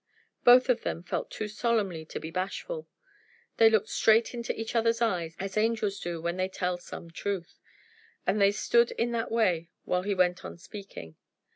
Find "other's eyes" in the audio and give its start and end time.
4.75-5.35